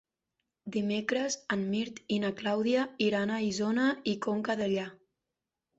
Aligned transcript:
Dimecres 0.75 1.37
en 1.57 1.67
Mirt 1.75 2.01
i 2.15 2.17
na 2.25 2.33
Clàudia 2.41 2.89
iran 3.11 3.35
a 3.35 3.39
Isona 3.53 3.89
i 4.15 4.19
Conca 4.27 4.59
Dellà. 4.65 4.93